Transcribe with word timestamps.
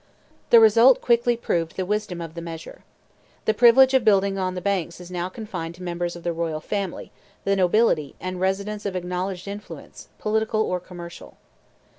The 0.49 0.59
result 0.59 0.99
quickly 0.99 1.37
proved 1.37 1.75
the 1.77 1.85
wisdom 1.85 2.21
of 2.21 2.33
the 2.33 2.41
measure. 2.41 2.83
The 3.45 3.53
privilege 3.53 3.93
of 3.93 4.03
building 4.03 4.35
on 4.39 4.55
the 4.55 4.59
banks 4.59 4.99
is 4.99 5.11
now 5.11 5.29
confined 5.29 5.75
to 5.75 5.83
members 5.83 6.15
of 6.15 6.23
the 6.23 6.33
royal 6.33 6.59
family, 6.59 7.11
the 7.43 7.55
nobility, 7.55 8.15
and 8.19 8.41
residents 8.41 8.87
of 8.87 8.95
acknowledged 8.95 9.47
influence, 9.47 10.07
political 10.17 10.61
or 10.63 10.79
commercial. 10.79 11.37